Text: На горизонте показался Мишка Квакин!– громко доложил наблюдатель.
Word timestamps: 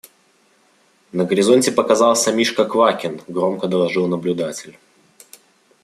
На 1.11 1.25
горизонте 1.25 1.71
показался 1.71 2.33
Мишка 2.33 2.65
Квакин!– 2.65 3.21
громко 3.27 3.67
доложил 3.67 4.07
наблюдатель. 4.07 4.79